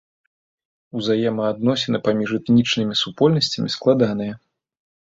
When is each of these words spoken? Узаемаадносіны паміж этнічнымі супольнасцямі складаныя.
Узаемаадносіны 0.99 1.97
паміж 2.09 2.29
этнічнымі 2.41 2.99
супольнасцямі 3.05 3.69
складаныя. 3.79 4.33